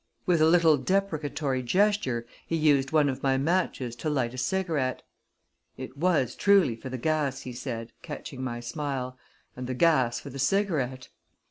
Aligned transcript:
With 0.25 0.41
a 0.41 0.47
little 0.49 0.79
deprecatory 0.79 1.61
gesture, 1.61 2.25
he 2.47 2.55
used 2.55 2.89
one 2.91 3.07
of 3.07 3.21
my 3.21 3.37
matches 3.37 3.95
to 3.97 4.09
light 4.09 4.33
a 4.33 4.37
cigarette. 4.39 5.03
"It 5.77 5.95
was 5.95 6.33
truly 6.35 6.75
for 6.75 6.89
the 6.89 6.97
gas," 6.97 7.41
he 7.41 7.53
said, 7.53 7.93
catching 8.01 8.43
my 8.43 8.61
smile; 8.61 9.15
"and 9.55 9.67
the 9.67 9.75
gas 9.75 10.19
for 10.19 10.31
the 10.31 10.39
cigarette!" 10.39 11.09